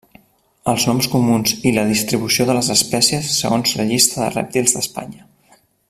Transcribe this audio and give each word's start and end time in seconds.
Els 0.71 0.85
noms 0.91 1.09
comuns 1.15 1.53
i 1.71 1.73
la 1.75 1.83
distribució 1.91 2.47
de 2.51 2.57
les 2.61 2.71
espècies 2.77 3.31
segons 3.43 3.75
Llista 3.93 4.23
de 4.25 4.31
rèptils 4.39 4.77
d'Espanya. 4.79 5.29